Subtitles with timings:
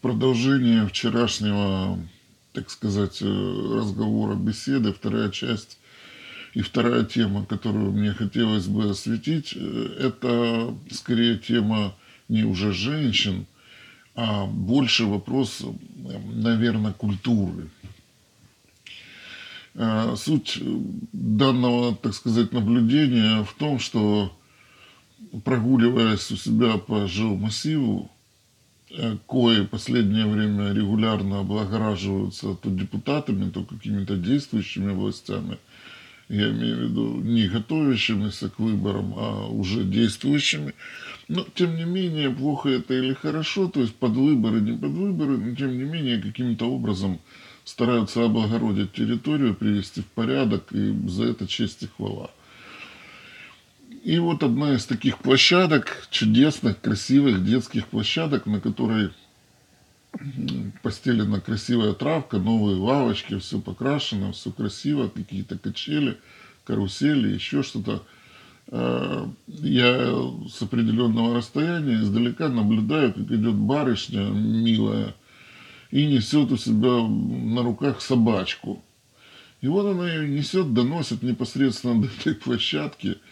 [0.00, 1.98] продолжение вчерашнего,
[2.52, 5.78] так сказать, э, разговора, беседы, вторая часть
[6.54, 11.94] и вторая тема, которую мне хотелось бы осветить, э, это скорее тема
[12.28, 13.46] не уже женщин,
[14.14, 15.62] а больше вопрос,
[16.32, 17.68] наверное, культуры.
[19.74, 20.58] Э, суть
[21.12, 24.36] данного, так сказать, наблюдения в том, что
[25.44, 28.10] прогуливаясь у себя по жилмассиву,
[28.92, 35.58] Э, кое последнее время регулярно облагораживаются то депутатами, то какими-то действующими властями,
[36.28, 40.74] я имею в виду не готовящимися к выборам, а уже действующими.
[41.28, 45.38] Но, тем не менее, плохо это или хорошо, то есть под выборы, не под выборы,
[45.38, 47.20] но, тем не менее, каким-то образом
[47.64, 52.30] стараются облагородить территорию, привести в порядок, и за это честь и хвала.
[54.02, 59.10] И вот одна из таких площадок, чудесных, красивых детских площадок, на которой
[60.82, 66.18] постелена красивая травка, новые лавочки, все покрашено, все красиво, какие-то качели,
[66.64, 68.02] карусели, еще что-то.
[68.68, 70.14] Э, я
[70.48, 75.14] с определенного расстояния издалека наблюдаю, как идет барышня милая
[75.90, 78.82] и несет у себя на руках собачку.
[79.60, 83.18] И вот она ее несет, доносит непосредственно до этой площадки–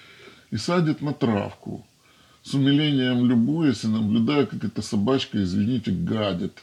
[0.51, 1.87] и садит на травку,
[2.43, 6.63] с умилением любуясь и наблюдая, как эта собачка, извините, гадит.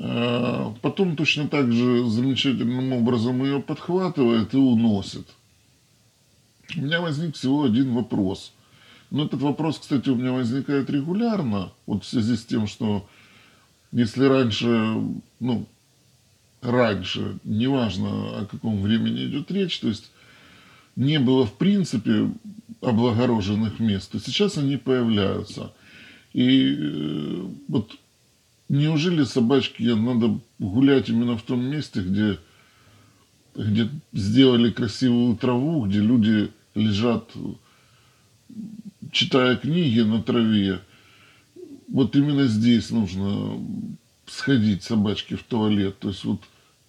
[0.00, 5.28] А потом точно так же замечательным образом ее подхватывает и уносит.
[6.76, 8.52] У меня возник всего один вопрос.
[9.10, 13.08] Но этот вопрос, кстати, у меня возникает регулярно, вот в связи с тем, что
[13.92, 14.96] если раньше,
[15.38, 15.66] ну,
[16.60, 20.10] раньше, неважно о каком времени идет речь, то есть
[20.96, 22.30] не было в принципе
[22.80, 25.72] облагороженных мест, то сейчас они появляются.
[26.32, 27.96] И э, вот
[28.68, 32.38] неужели собачке надо гулять именно в том месте, где,
[33.54, 37.30] где сделали красивую траву, где люди лежат,
[39.12, 40.80] читая книги на траве.
[41.88, 43.60] Вот именно здесь нужно
[44.26, 45.98] сходить собачке в туалет.
[46.00, 46.40] То есть вот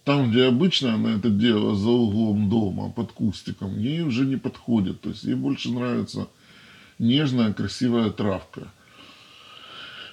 [0.06, 5.00] там, где обычно она это делала за углом дома, под кустиком, ей уже не подходит.
[5.00, 6.28] То есть ей больше нравится
[7.00, 8.68] нежная, красивая травка.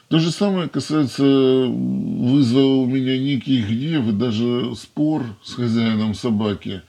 [0.08, 6.82] То же самое касается, вызвало у меня некий гнев и даже спор с хозяином собаки.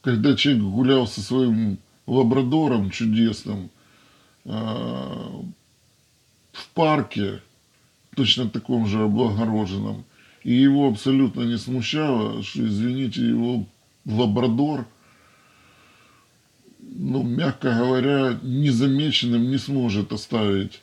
[0.00, 1.78] Когда человек гулял со своим
[2.08, 3.70] лабрадором чудесным
[4.44, 5.44] а,
[6.50, 7.40] в парке,
[8.16, 10.04] точно таком же облагороженном,
[10.46, 13.66] и его абсолютно не смущало, что, извините, его
[14.04, 14.86] лабрадор,
[16.78, 20.82] ну, мягко говоря, незамеченным не сможет оставить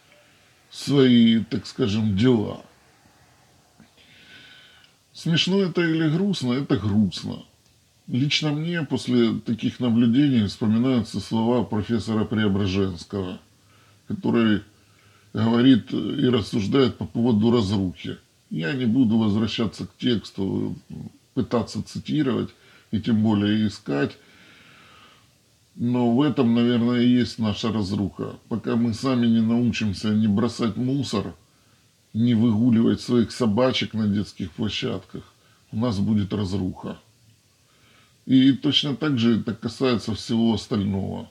[0.69, 2.65] свои, так скажем, дела.
[5.13, 6.51] Смешно это или грустно?
[6.51, 7.45] Это грустно.
[8.07, 13.39] Лично мне после таких наблюдений вспоминаются слова профессора Преображенского,
[14.09, 14.61] который
[15.31, 18.17] говорит и рассуждает по поводу разрухи.
[18.53, 20.75] Я не буду возвращаться к тексту,
[21.33, 22.51] пытаться цитировать
[22.91, 24.15] и тем более искать.
[25.73, 28.35] Но в этом, наверное, и есть наша разруха.
[28.49, 31.33] Пока мы сами не научимся не бросать мусор,
[32.13, 35.23] не выгуливать своих собачек на детских площадках,
[35.71, 36.99] у нас будет разруха.
[38.27, 41.27] И точно так же это касается всего остального.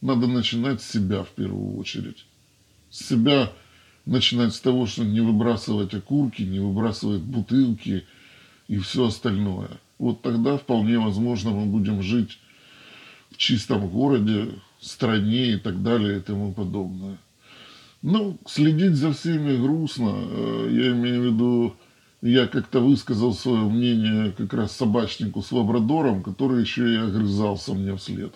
[0.00, 2.24] Надо начинать с себя в первую очередь.
[2.88, 3.52] С себя
[4.06, 8.04] начинать с того, что не выбрасывать окурки, не выбрасывать бутылки
[8.68, 9.70] и все остальное.
[9.98, 12.38] Вот тогда вполне возможно мы будем жить
[13.30, 14.48] в чистом городе,
[14.80, 17.18] стране и так далее и тому подобное.
[18.02, 20.12] Ну, следить за всеми грустно.
[20.14, 21.76] Э, я имею в виду,
[22.20, 27.96] я как-то высказал свое мнение как раз собачнику с лабрадором, который еще и огрызался мне
[27.96, 28.34] вслед.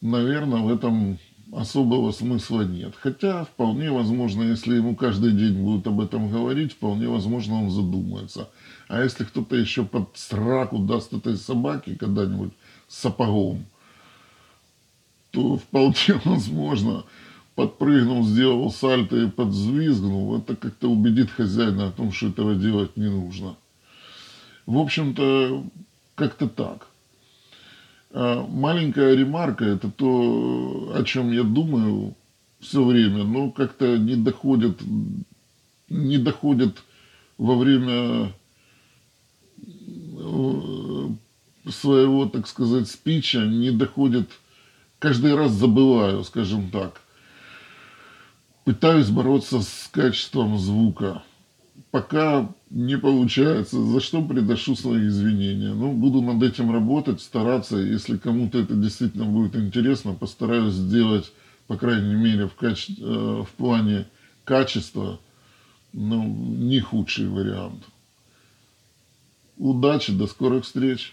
[0.00, 1.18] Наверное, в этом
[1.52, 2.94] особого смысла нет.
[2.96, 8.48] Хотя, вполне возможно, если ему каждый день будут об этом говорить, вполне возможно, он задумается.
[8.88, 12.52] А если кто-то еще под сраку даст этой собаке когда-нибудь
[12.88, 13.64] сапогом,
[15.30, 17.04] то вполне возможно,
[17.54, 23.08] подпрыгнул, сделал сальто и подзвизгнул, это как-то убедит хозяина о том, что этого делать не
[23.08, 23.56] нужно.
[24.66, 25.64] В общем-то,
[26.14, 26.89] как-то так.
[28.12, 32.16] А, маленькая ремарка– это то, о чем я думаю
[32.58, 34.80] все время, но как-то не доходит,
[35.88, 36.82] не доходит
[37.38, 38.32] во время
[40.18, 41.08] э,
[41.68, 44.30] своего, так сказать, спича, не доходит,
[44.98, 47.00] каждый раз забываю, скажем так.
[48.64, 51.22] Пытаюсь бороться с качеством звука.
[51.90, 55.72] Пока не получается, за что приношу свои извинения.
[55.72, 57.76] Ну, буду над этим работать, стараться.
[57.76, 61.32] Если кому-то это действительно будет интересно, постараюсь сделать,
[61.66, 62.94] по крайней мере, в, каче...
[62.98, 64.06] э, в плане
[64.44, 65.20] качества,
[65.92, 67.82] ну, не худший вариант.
[69.56, 71.12] Удачи, до скорых встреч!